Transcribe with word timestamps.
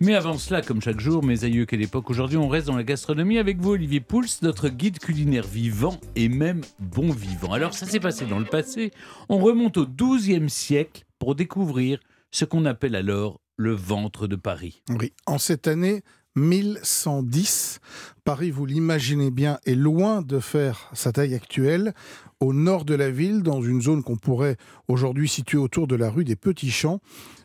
Mais 0.00 0.14
avant 0.14 0.38
cela, 0.38 0.62
comme 0.62 0.80
chaque 0.80 1.00
jour, 1.00 1.24
mes 1.24 1.42
aïeux, 1.42 1.66
quelle 1.66 1.82
époque 1.82 2.08
Aujourd'hui, 2.08 2.36
on 2.36 2.46
reste 2.46 2.68
dans 2.68 2.76
la 2.76 2.84
gastronomie 2.84 3.38
avec 3.38 3.58
vous, 3.58 3.70
Olivier 3.70 3.98
Pouls, 3.98 4.26
notre 4.42 4.68
guide 4.68 5.00
culinaire 5.00 5.44
vivant 5.44 5.98
et 6.14 6.28
même 6.28 6.60
bon 6.78 7.10
vivant. 7.10 7.52
Alors, 7.52 7.74
ça 7.74 7.84
s'est 7.84 7.98
passé 7.98 8.24
dans 8.24 8.38
le 8.38 8.44
passé. 8.44 8.92
On 9.28 9.38
remonte 9.38 9.76
au 9.76 9.86
XIIe 9.86 10.48
siècle 10.48 11.04
pour 11.18 11.34
découvrir 11.34 11.98
ce 12.30 12.44
qu'on 12.44 12.64
appelle 12.64 12.94
alors 12.94 13.40
le 13.56 13.72
ventre 13.72 14.28
de 14.28 14.36
Paris. 14.36 14.82
Oui, 14.88 15.12
en 15.26 15.38
cette 15.38 15.66
année 15.66 16.04
1110, 16.38 17.80
Paris, 18.24 18.50
vous 18.50 18.66
l'imaginez 18.66 19.30
bien, 19.30 19.58
est 19.66 19.74
loin 19.74 20.22
de 20.22 20.38
faire 20.38 20.90
sa 20.92 21.12
taille 21.12 21.34
actuelle. 21.34 21.94
Au 22.40 22.52
nord 22.52 22.84
de 22.84 22.94
la 22.94 23.10
ville, 23.10 23.42
dans 23.42 23.62
une 23.62 23.82
zone 23.82 24.02
qu'on 24.02 24.16
pourrait 24.16 24.56
aujourd'hui 24.86 25.28
situer 25.28 25.58
autour 25.58 25.86
de 25.86 25.96
la 25.96 26.10
rue 26.10 26.24
des 26.24 26.36
Petits 26.36 26.70
Champs, 26.70 27.00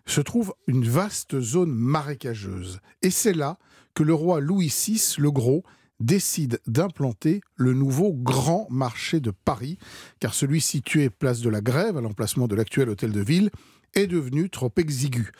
se 0.05 0.21
trouve 0.21 0.53
une 0.67 0.85
vaste 0.85 1.39
zone 1.39 1.71
marécageuse. 1.71 2.79
Et 3.01 3.09
c'est 3.09 3.33
là 3.33 3.57
que 3.93 4.03
le 4.03 4.13
roi 4.13 4.39
Louis 4.39 4.67
VI, 4.67 5.15
le 5.17 5.31
Gros, 5.31 5.63
décide 5.99 6.59
d'implanter 6.67 7.41
le 7.55 7.73
nouveau 7.73 8.13
grand 8.13 8.67
marché 8.69 9.19
de 9.19 9.31
Paris, 9.31 9.77
car 10.19 10.33
celui 10.33 10.61
situé 10.61 11.09
place 11.09 11.41
de 11.41 11.49
la 11.49 11.61
Grève, 11.61 11.97
à 11.97 12.01
l'emplacement 12.01 12.47
de 12.47 12.55
l'actuel 12.55 12.89
hôtel 12.89 13.11
de 13.11 13.21
ville, 13.21 13.49
est 13.93 14.07
devenu 14.07 14.49
trop 14.49 14.71
exigu. 14.77 15.31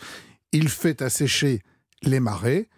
Il 0.52 0.70
fait 0.70 1.02
assécher 1.02 1.62
les 2.02 2.20
marais 2.20 2.70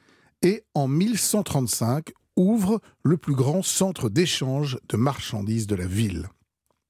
et 0.42 0.64
en 0.74 0.88
1135 0.88 2.12
ouvre 2.36 2.82
le 3.04 3.18
plus 3.18 3.36
grand 3.36 3.64
centre 3.64 4.10
d'échange 4.10 4.78
de 4.90 4.98
marchandises 4.98 5.68
de 5.68 5.76
la 5.76 5.88
ville. 5.88 6.28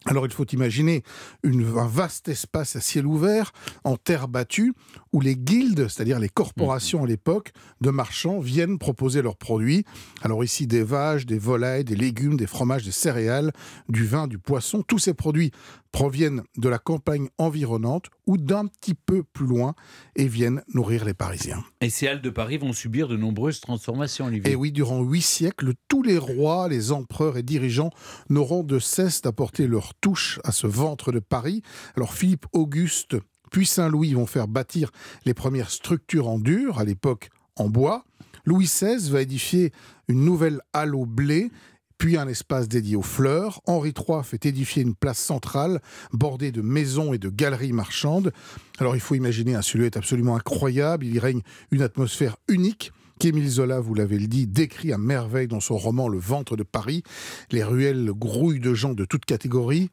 Alors 0.07 0.27
il 0.27 0.31
faut 0.31 0.45
imaginer 0.45 1.01
une, 1.41 1.65
un 1.79 1.87
vaste 1.87 2.27
espace 2.27 2.75
à 2.75 2.79
ciel 2.79 3.07
ouvert, 3.07 3.51
en 3.83 3.97
terre 3.97 4.27
battue, 4.27 4.73
où 5.11 5.19
les 5.19 5.35
guildes, 5.35 5.87
c'est-à-dire 5.87 6.19
les 6.19 6.29
corporations 6.29 7.03
à 7.03 7.07
l'époque 7.07 7.53
de 7.81 7.89
marchands, 7.89 8.39
viennent 8.39 8.77
proposer 8.77 9.23
leurs 9.23 9.37
produits. 9.37 9.83
Alors 10.21 10.43
ici 10.43 10.67
des 10.67 10.83
vaches, 10.83 11.25
des 11.25 11.39
volailles, 11.39 11.83
des 11.83 11.95
légumes, 11.95 12.37
des 12.37 12.45
fromages, 12.45 12.85
des 12.85 12.91
céréales, 12.91 13.51
du 13.89 14.05
vin, 14.05 14.27
du 14.27 14.37
poisson, 14.37 14.83
tous 14.83 14.99
ces 14.99 15.15
produits 15.15 15.51
proviennent 15.91 16.43
de 16.57 16.69
la 16.69 16.77
campagne 16.77 17.29
environnante 17.39 18.05
ou 18.27 18.37
d'un 18.37 18.67
petit 18.67 18.93
peu 18.93 19.23
plus 19.23 19.45
loin 19.45 19.75
et 20.15 20.27
viennent 20.27 20.63
nourrir 20.73 21.05
les 21.05 21.13
Parisiens. 21.13 21.63
Et 21.81 21.89
ces 21.89 22.07
halles 22.07 22.21
de 22.21 22.29
Paris 22.29 22.57
vont 22.57 22.73
subir 22.73 23.07
de 23.07 23.17
nombreuses 23.17 23.59
transformations, 23.59 24.25
Olivier. 24.25 24.53
Et 24.53 24.55
oui, 24.55 24.71
durant 24.71 25.01
huit 25.01 25.21
siècles, 25.21 25.73
tous 25.87 26.03
les 26.03 26.17
rois, 26.17 26.67
les 26.67 26.91
empereurs 26.91 27.37
et 27.37 27.43
dirigeants 27.43 27.91
n'auront 28.29 28.63
de 28.63 28.79
cesse 28.79 29.21
d'apporter 29.21 29.67
leur 29.67 29.93
touche 29.95 30.39
à 30.43 30.51
ce 30.51 30.67
ventre 30.67 31.11
de 31.11 31.19
Paris. 31.19 31.61
Alors 31.95 32.13
Philippe 32.13 32.45
Auguste 32.53 33.15
puis 33.51 33.65
Saint-Louis 33.65 34.13
vont 34.13 34.25
faire 34.25 34.49
bâtir 34.49 34.91
les 35.23 35.33
premières 35.33 35.69
structures 35.69 36.27
en 36.27 36.39
dur, 36.39 36.79
à 36.79 36.83
l'époque 36.83 37.29
en 37.55 37.69
bois. 37.69 38.03
Louis 38.43 38.65
XVI 38.65 39.09
va 39.09 39.21
édifier 39.21 39.71
une 40.09 40.25
nouvelle 40.25 40.59
halle 40.73 40.93
au 40.93 41.05
blé 41.05 41.51
puis 41.97 42.17
un 42.17 42.27
espace 42.27 42.67
dédié 42.67 42.95
aux 42.95 43.01
fleurs. 43.01 43.61
Henri 43.65 43.93
III 43.97 44.23
fait 44.23 44.45
édifier 44.45 44.83
une 44.83 44.95
place 44.95 45.19
centrale 45.19 45.81
bordée 46.13 46.51
de 46.51 46.61
maisons 46.61 47.13
et 47.13 47.17
de 47.17 47.29
galeries 47.29 47.73
marchandes. 47.73 48.31
Alors 48.79 48.95
il 48.95 49.01
faut 49.01 49.15
imaginer 49.15 49.55
un 49.55 49.61
silhouette 49.61 49.97
absolument 49.97 50.35
incroyable, 50.35 51.05
il 51.05 51.15
y 51.15 51.19
règne 51.19 51.41
une 51.71 51.81
atmosphère 51.81 52.37
unique 52.47 52.91
qu'Émile 53.19 53.49
Zola, 53.49 53.79
vous 53.79 53.93
l'avez 53.93 54.17
dit, 54.17 54.45
décrit 54.45 54.91
à 54.91 54.97
merveille 54.97 55.47
dans 55.47 55.61
son 55.61 55.77
roman 55.77 56.09
Le 56.09 56.19
ventre 56.19 56.57
de 56.57 56.63
Paris. 56.63 57.03
Les 57.49 57.63
ruelles 57.63 58.11
grouillent 58.11 58.59
de 58.59 58.73
gens 58.73 58.93
de 58.93 59.05
toutes 59.05 59.25
catégories, 59.25 59.89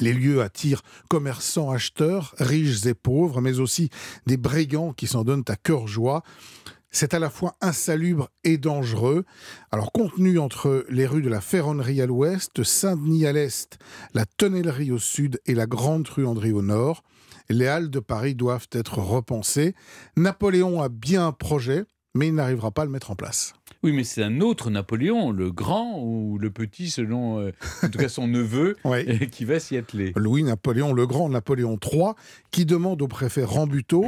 les 0.00 0.12
lieux 0.12 0.42
attirent 0.42 0.82
commerçants, 1.08 1.70
acheteurs, 1.70 2.34
riches 2.38 2.84
et 2.86 2.94
pauvres, 2.94 3.40
mais 3.40 3.60
aussi 3.60 3.90
des 4.26 4.36
brigands 4.36 4.92
qui 4.92 5.06
s'en 5.06 5.24
donnent 5.24 5.44
à 5.48 5.56
cœur 5.56 5.86
joie. 5.86 6.22
C'est 6.98 7.12
à 7.12 7.18
la 7.18 7.28
fois 7.28 7.54
insalubre 7.60 8.30
et 8.42 8.56
dangereux. 8.56 9.26
Alors, 9.70 9.92
contenu 9.92 10.38
entre 10.38 10.86
les 10.88 11.06
rues 11.06 11.20
de 11.20 11.28
la 11.28 11.42
Ferronnerie 11.42 12.00
à 12.00 12.06
l'ouest, 12.06 12.62
Saint-Denis 12.62 13.26
à 13.26 13.32
l'est, 13.34 13.78
la 14.14 14.24
Tonnellerie 14.24 14.92
au 14.92 14.98
sud 14.98 15.38
et 15.44 15.54
la 15.54 15.66
Grande 15.66 16.06
Truanderie 16.06 16.52
au 16.52 16.62
nord, 16.62 17.02
les 17.50 17.66
halles 17.66 17.90
de 17.90 18.00
Paris 18.00 18.34
doivent 18.34 18.68
être 18.72 18.96
repensées. 18.96 19.74
Napoléon 20.16 20.80
a 20.80 20.88
bien 20.88 21.26
un 21.26 21.32
projet, 21.32 21.84
mais 22.14 22.28
il 22.28 22.34
n'arrivera 22.34 22.70
pas 22.70 22.80
à 22.80 22.84
le 22.86 22.90
mettre 22.90 23.10
en 23.10 23.14
place. 23.14 23.52
Oui, 23.82 23.92
mais 23.92 24.02
c'est 24.02 24.22
un 24.22 24.40
autre 24.40 24.70
Napoléon, 24.70 25.32
le 25.32 25.50
grand 25.52 26.00
ou 26.02 26.38
le 26.38 26.50
petit, 26.50 26.88
selon 26.88 27.40
euh, 27.40 27.52
en 27.82 27.90
tout 27.90 27.98
cas 27.98 28.08
son 28.08 28.26
neveu, 28.26 28.74
Oui. 28.86 29.28
qui 29.28 29.44
va 29.44 29.60
s'y 29.60 29.76
atteler. 29.76 30.14
Louis-Napoléon 30.16 30.94
le 30.94 31.06
Grand, 31.06 31.28
Napoléon 31.28 31.78
III, 31.92 32.12
qui 32.50 32.64
demande 32.64 33.02
au 33.02 33.06
préfet 33.06 33.44
Rambuteau 33.44 34.06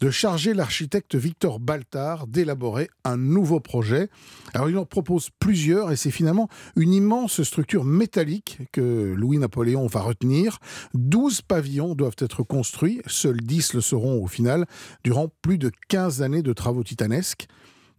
de 0.00 0.10
charger 0.10 0.54
l'architecte 0.54 1.14
Victor 1.14 1.60
Baltard 1.60 2.26
d'élaborer 2.26 2.88
un 3.04 3.18
nouveau 3.18 3.60
projet. 3.60 4.08
Alors 4.54 4.70
il 4.70 4.78
en 4.78 4.86
propose 4.86 5.28
plusieurs 5.38 5.92
et 5.92 5.96
c'est 5.96 6.10
finalement 6.10 6.48
une 6.74 6.94
immense 6.94 7.42
structure 7.42 7.84
métallique 7.84 8.60
que 8.72 9.14
Louis-Napoléon 9.14 9.86
va 9.86 10.00
retenir. 10.00 10.58
12 10.94 11.42
pavillons 11.42 11.94
doivent 11.94 12.16
être 12.18 12.42
construits, 12.42 13.02
seuls 13.06 13.40
10 13.40 13.74
le 13.74 13.80
seront 13.82 14.22
au 14.22 14.26
final, 14.26 14.66
durant 15.04 15.28
plus 15.42 15.58
de 15.58 15.70
15 15.88 16.22
années 16.22 16.42
de 16.42 16.52
travaux 16.52 16.82
titanesques. 16.82 17.46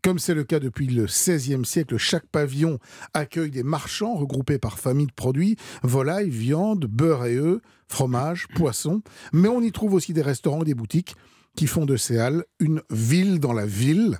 Comme 0.03 0.17
c'est 0.17 0.33
le 0.33 0.43
cas 0.43 0.59
depuis 0.59 0.87
le 0.87 1.05
XVIe 1.05 1.63
siècle, 1.63 1.97
chaque 1.97 2.25
pavillon 2.25 2.79
accueille 3.13 3.51
des 3.51 3.61
marchands 3.61 4.15
regroupés 4.15 4.57
par 4.57 4.79
famille 4.79 5.05
de 5.05 5.11
produits, 5.11 5.57
volailles, 5.83 6.31
viande, 6.31 6.87
beurre 6.87 7.25
et 7.25 7.37
œufs, 7.37 7.61
fromage, 7.87 8.47
poisson. 8.55 9.03
Mais 9.31 9.47
on 9.47 9.61
y 9.61 9.71
trouve 9.71 9.93
aussi 9.93 10.13
des 10.13 10.23
restaurants 10.23 10.63
et 10.63 10.65
des 10.65 10.73
boutiques 10.73 11.15
qui 11.55 11.67
font 11.67 11.85
de 11.85 11.97
ces 11.97 12.17
halles 12.17 12.45
une 12.59 12.81
ville 12.89 13.39
dans 13.39 13.53
la 13.53 13.65
ville. 13.65 14.19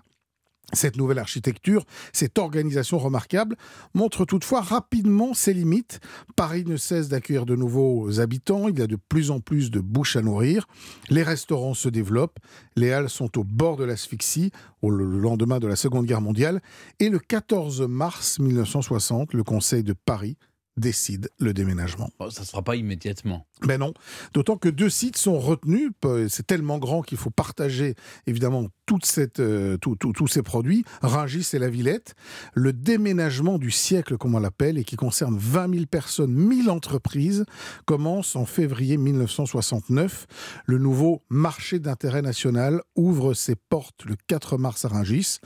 Cette 0.73 0.95
nouvelle 0.95 1.19
architecture, 1.19 1.83
cette 2.13 2.37
organisation 2.37 2.97
remarquable, 2.97 3.57
montre 3.93 4.23
toutefois 4.23 4.61
rapidement 4.61 5.33
ses 5.33 5.53
limites. 5.53 5.99
Paris 6.37 6.63
ne 6.65 6.77
cesse 6.77 7.09
d'accueillir 7.09 7.45
de 7.45 7.57
nouveaux 7.57 8.21
habitants, 8.21 8.69
il 8.69 8.79
y 8.79 8.81
a 8.81 8.87
de 8.87 8.95
plus 8.95 9.31
en 9.31 9.41
plus 9.41 9.69
de 9.69 9.81
bouches 9.81 10.15
à 10.15 10.21
nourrir, 10.21 10.67
les 11.09 11.23
restaurants 11.23 11.73
se 11.73 11.89
développent, 11.89 12.39
les 12.77 12.93
halles 12.93 13.09
sont 13.09 13.37
au 13.37 13.43
bord 13.43 13.75
de 13.75 13.83
l'asphyxie 13.83 14.51
au 14.81 14.89
lendemain 14.89 15.59
de 15.59 15.67
la 15.67 15.75
Seconde 15.75 16.05
Guerre 16.05 16.21
mondiale, 16.21 16.61
et 17.01 17.09
le 17.09 17.19
14 17.19 17.81
mars 17.81 18.39
1960, 18.39 19.33
le 19.33 19.43
Conseil 19.43 19.83
de 19.83 19.93
Paris 19.93 20.37
décide 20.77 21.29
le 21.39 21.53
déménagement. 21.53 22.09
Bon, 22.19 22.29
ça 22.29 22.41
ne 22.41 22.45
se 22.45 22.51
fera 22.51 22.63
pas 22.63 22.75
immédiatement. 22.75 23.45
Ben 23.63 23.77
non, 23.77 23.93
d'autant 24.33 24.57
que 24.57 24.69
deux 24.69 24.89
sites 24.89 25.17
sont 25.17 25.37
retenus, 25.39 25.91
c'est 26.29 26.47
tellement 26.47 26.79
grand 26.79 27.01
qu'il 27.01 27.17
faut 27.17 27.29
partager 27.29 27.95
évidemment 28.25 28.67
toute 28.85 29.05
cette, 29.05 29.39
euh, 29.39 29.77
tout- 29.77 29.95
tout- 29.95 30.13
tous 30.13 30.27
ces 30.27 30.41
produits, 30.41 30.83
Rungis 31.01 31.47
et 31.53 31.59
la 31.59 31.69
Villette. 31.69 32.15
Le 32.53 32.73
déménagement 32.73 33.57
du 33.57 33.69
siècle, 33.71 34.17
comme 34.17 34.35
on 34.35 34.39
l'appelle, 34.39 34.77
et 34.77 34.83
qui 34.83 34.95
concerne 34.95 35.37
20 35.37 35.71
000 35.73 35.85
personnes, 35.85 36.33
1000 36.33 36.69
entreprises, 36.69 37.45
commence 37.85 38.35
en 38.35 38.45
février 38.45 38.97
1969. 38.97 40.25
Le 40.65 40.77
nouveau 40.77 41.23
marché 41.29 41.79
d'intérêt 41.79 42.21
national 42.21 42.81
ouvre 42.95 43.33
ses 43.33 43.55
portes 43.55 44.05
le 44.05 44.15
4 44.27 44.57
mars 44.57 44.85
à 44.85 44.89
Rungis. 44.89 45.37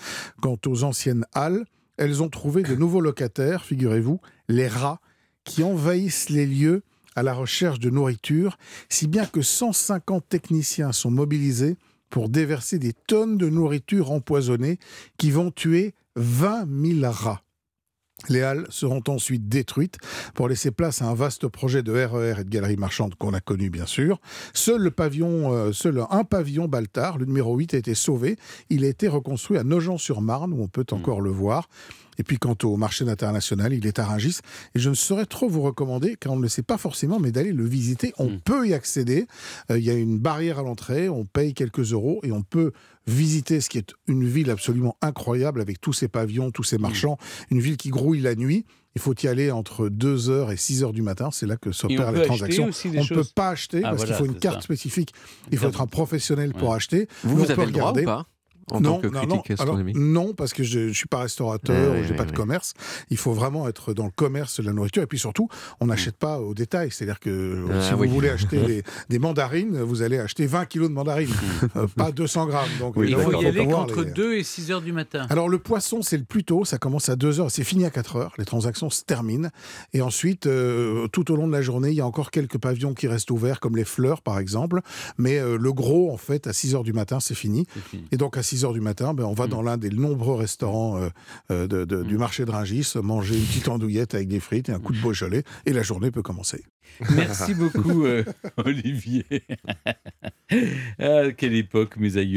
Quant 0.42 0.58
aux 0.66 0.84
anciennes 0.84 1.26
halles, 1.34 1.66
elles 1.98 2.22
ont 2.24 2.30
trouvé 2.30 2.64
de 2.64 2.76
nouveaux 2.76 3.02
locataires, 3.02 3.64
figurez-vous, 3.64 4.20
les 4.50 4.68
rats, 4.68 5.00
qui 5.46 5.64
envahissent 5.64 6.30
les 6.30 6.46
lieux 6.46 6.84
à 7.16 7.24
la 7.24 7.34
recherche 7.34 7.80
de 7.80 7.90
nourriture, 7.90 8.58
si 8.90 9.08
bien 9.08 9.26
que 9.26 9.42
150 9.42 10.28
techniciens 10.28 10.92
sont 10.92 11.12
mobilisés 11.12 11.78
pour 12.10 12.28
déverser 12.28 12.78
des 12.78 12.94
tonnes 12.94 13.38
de 13.38 13.50
nourriture 13.50 14.12
empoisonnée 14.12 14.80
qui 15.18 15.32
vont 15.32 15.52
tuer 15.52 15.94
20 16.18 16.68
000 17.00 17.12
rats. 17.12 17.42
Les 18.30 18.42
halles 18.42 18.66
seront 18.70 19.04
ensuite 19.08 19.50
détruites 19.50 19.98
pour 20.34 20.48
laisser 20.48 20.72
place 20.72 21.02
à 21.02 21.06
un 21.06 21.14
vaste 21.14 21.48
projet 21.48 21.84
de 21.84 21.92
RER 21.92 22.40
et 22.40 22.44
de 22.44 22.50
galeries 22.50 22.78
marchandes 22.78 23.16
qu'on 23.16 23.34
a 23.34 23.42
connu 23.42 23.70
bien 23.70 23.86
sûr. 23.86 24.20
Seul 24.54 24.82
le 24.82 24.92
pavillon, 24.92 25.54
euh, 25.54 25.74
seul 25.74 26.02
un 26.10 26.24
pavillon 26.24 26.68
Baltard, 26.68 27.18
le 27.18 27.26
numéro 27.26 27.56
8, 27.56 27.74
a 27.74 27.78
été 27.78 27.94
sauvé. 27.94 28.38
Il 28.70 28.86
a 28.86 28.88
été 28.88 29.08
reconstruit 29.08 29.58
à 29.58 29.64
Nogent-sur-Marne 29.64 30.54
où 30.54 30.64
on 30.64 30.68
peut 30.68 30.86
encore 30.92 31.22
le 31.22 31.30
voir. 31.30 31.68
Et 32.18 32.24
puis 32.24 32.38
quant 32.38 32.56
au 32.64 32.78
marché 32.78 33.08
international, 33.08 33.74
il 33.74 33.86
est 33.88 34.00
à 34.00 34.06
Rungis. 34.06 34.40
Et 34.76 34.80
je 34.80 34.90
ne 34.90 34.96
saurais 34.96 35.26
trop 35.26 35.50
vous 35.50 35.62
recommander, 35.62 36.16
car 36.20 36.34
on 36.34 36.38
ne 36.38 36.42
le 36.42 36.50
sait 36.50 36.62
pas 36.64 36.78
forcément, 36.78 37.20
mais 37.20 37.32
d'aller 37.32 37.52
le 37.52 37.66
visiter. 37.66 38.14
On 38.18 38.30
Mm. 38.30 38.40
peut 38.42 38.68
y 38.68 38.74
accéder. 38.74 39.28
Euh, 39.72 39.78
Il 39.78 39.84
y 39.86 39.90
a 39.90 39.94
une 39.94 40.18
barrière 40.20 40.60
à 40.60 40.64
l'entrée, 40.64 41.10
on 41.10 41.26
paye 41.26 41.54
quelques 41.54 41.92
euros 41.94 42.20
et 42.24 42.32
on 42.32 42.42
peut 42.42 42.72
visiter 43.08 43.62
ce 43.62 43.70
qui 43.70 43.78
est 43.78 43.94
une 44.08 44.26
ville 44.26 44.50
absolument 44.50 44.98
incroyable 45.02 45.62
avec 45.62 45.80
tous 45.80 45.94
ces 45.94 46.08
pavillons, 46.08 46.52
tous 46.52 46.64
ces 46.64 46.78
marchands. 46.78 47.18
Une 47.52 47.60
ville 47.60 47.78
qui 47.78 47.90
grouille 47.90 48.22
la 48.22 48.36
nuit. 48.36 48.66
Il 48.96 49.02
faut 49.02 49.14
y 49.22 49.28
aller 49.28 49.52
entre 49.52 49.90
2h 49.90 50.52
et 50.54 50.56
6h 50.56 50.94
du 50.94 51.02
matin. 51.02 51.30
C'est 51.32 51.46
là 51.46 51.58
que 51.58 51.72
s'opèrent 51.74 52.14
les 52.14 52.22
transactions. 52.24 52.68
aussi 52.68 52.90
des 52.90 53.00
On 53.00 53.04
ne 53.04 53.08
peut 53.10 53.26
pas 53.36 53.50
acheter 53.50 53.80
Ah, 53.84 53.90
parce 53.90 53.98
voilà, 53.98 54.16
qu'il 54.18 54.26
faut 54.26 54.32
une 54.34 54.40
carte 54.40 54.56
ça. 54.58 54.62
spécifique. 54.62 55.14
Il 55.52 55.58
faut 55.58 55.68
être 55.68 55.82
un 55.82 55.88
professionnel 55.88 56.54
pour 56.54 56.74
acheter. 56.74 57.08
Vous, 57.24 57.36
vous 57.36 57.44
on 57.44 57.46
peut 57.46 57.52
avez 57.52 57.66
le 57.66 57.72
droit 57.74 57.84
ou 57.84 57.94
regarder. 57.94 58.04
pas? 58.06 58.26
En 58.72 58.82
non, 58.82 58.96
tant 58.96 59.02
que 59.02 59.08
non, 59.08 59.20
critique 59.20 59.30
non. 59.36 59.44
Gastronomique 59.56 59.96
non, 59.98 60.34
parce 60.34 60.54
que 60.54 60.64
je 60.64 60.80
ne 60.80 60.94
suis 60.94 61.08
pas 61.08 61.20
restaurateur, 61.20 61.76
Ah, 61.92 61.96
je 61.96 62.00
oui, 62.00 62.04
j'ai 62.06 62.12
oui, 62.12 62.18
pas 62.18 62.24
de 62.26 62.30
oui. 62.32 62.36
commerce. 62.36 62.74
Il 63.10 63.18
faut 63.18 63.34
vraiment 63.34 63.68
être 63.68 63.94
dans 63.94 64.06
le 64.06 64.12
commerce 64.12 64.60
de 64.60 64.66
la 64.66 64.74
nourriture. 64.74 65.04
Et 65.04 65.08
puis 65.08 65.20
surtout, 65.20 65.48
on 65.80 65.86
n'achète 65.88 66.18
pas 66.18 66.40
au 66.40 66.54
détail. 66.54 66.90
C'est-à-dire 66.92 67.20
que 67.20 67.66
Ah, 67.72 67.82
si 67.82 67.94
vous 67.94 68.06
voulez 68.06 68.30
acheter 68.30 68.58
des, 68.66 68.84
des 69.10 69.20
mandarines, 69.20 69.82
vous 69.82 70.02
allez 70.02 70.18
acheter 70.18 70.46
20 70.48 70.66
kilos 70.66 70.90
de 70.90 70.94
mandarines, 70.94 71.30
euh, 71.76 71.88
pas 71.96 72.12
200 72.12 72.48
grammes. 72.48 72.70
Donc, 72.80 72.96
Oui, 72.98 73.08
Il 73.10 73.16
faut 73.18 73.40
y 73.42 73.46
aller 73.46 73.68
qu'entre 73.68 74.02
les- 74.04 74.12
2 74.12 74.34
et 74.36 74.44
6 74.44 74.72
heures 74.72 74.82
du 74.82 74.92
matin. 74.94 75.28
alors 75.30 75.48
le 75.50 75.60
poisson, 75.60 76.02
c'est 76.02 76.18
le 76.18 76.24
plus 76.24 76.44
tôt, 76.44 76.66
ça 76.66 76.78
commence 76.78 77.10
à 77.10 77.16
2 77.16 77.40
heures, 77.40 77.52
c'est 77.52 77.64
fini 77.64 77.86
à 77.86 77.90
4 77.92 78.16
heures, 78.16 78.34
les 78.38 78.46
transactions 78.46 78.90
se 78.90 79.04
terminent. 79.04 79.50
Et 79.94 80.02
ensuite, 80.02 80.48
euh, 80.48 81.08
tout 81.10 81.32
au 81.32 81.36
long 81.36 81.48
de 81.48 81.52
la 81.54 81.62
journée, 81.62 81.90
il 81.90 81.96
y 81.96 82.02
a 82.02 82.06
encore 82.08 82.32
quelques 82.32 82.58
pavillons 82.58 82.94
qui 82.94 83.08
restent 83.08 83.32
ouverts, 83.32 83.60
comme 83.60 83.76
les 83.76 83.86
fleurs 83.86 84.22
par 84.22 84.40
exemple. 84.40 84.82
Mais 85.18 85.38
euh, 85.40 85.58
le 85.58 85.74
gros, 85.74 86.12
en 86.12 86.18
fait, 86.18 86.48
à 86.48 86.54
6 86.54 86.74
heures 86.76 86.84
du 86.84 86.94
matin, 86.94 87.20
c'est 87.20 87.36
fini. 87.36 87.68
C'est 87.74 87.84
fini. 87.84 88.06
Et 88.12 88.18
donc 88.18 88.38
à 88.38 88.44
6 88.44 88.55
heures 88.64 88.74
du 88.74 88.80
matin, 88.82 89.14
ben, 89.14 89.24
on 89.26 89.34
va 89.34 89.48
Mm. 89.48 89.50
dans 89.50 89.62
l'un 89.62 89.78
des 89.78 89.90
nombreux 89.90 90.36
restaurants 90.36 90.98
euh, 90.98 91.10
euh, 91.52 91.68
de- 91.68 92.04
du 92.04 92.18
marché 92.18 92.46
de 92.46 92.52
Rungis, 92.52 92.94
manger 93.04 93.36
une 93.36 93.44
petite 93.44 93.68
andouillette 93.68 94.14
avec 94.16 94.28
des 94.28 94.40
frites 94.40 94.70
et 94.70 94.72
un 94.72 94.80
coup 94.80 94.94
de 94.94 95.02
Beaujolais, 95.02 95.44
et 95.66 95.74
la 95.74 95.82
journée 95.84 96.12
peut 96.12 96.22
commencer. 96.22 96.64
Merci 97.16 97.54
beaucoup, 97.56 98.06
euh, 98.06 98.24
Olivier. 98.58 99.26
ah, 101.00 101.32
quelle 101.36 101.56
époque, 101.56 101.98
mes 101.98 102.18
aïeux. 102.18 102.34